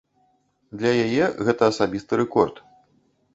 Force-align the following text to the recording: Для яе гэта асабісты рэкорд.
Для 0.79 0.91
яе 1.05 1.25
гэта 1.49 1.63
асабісты 1.73 2.13
рэкорд. 2.23 2.55